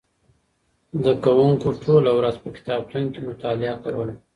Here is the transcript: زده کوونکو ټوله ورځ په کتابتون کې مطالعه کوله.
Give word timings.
زده 0.99 1.13
کوونکو 1.23 1.67
ټوله 1.83 2.11
ورځ 2.17 2.35
په 2.43 2.49
کتابتون 2.57 3.03
کې 3.13 3.19
مطالعه 3.29 3.75
کوله. 3.85 4.13